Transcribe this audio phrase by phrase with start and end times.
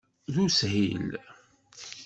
[0.33, 1.09] D ushil.